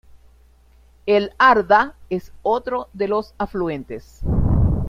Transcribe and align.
El 1.05 1.31
Arda 1.37 1.93
es 2.09 2.33
otro 2.41 2.89
de 2.93 3.07
los 3.07 3.35
afluentes. 3.37 4.21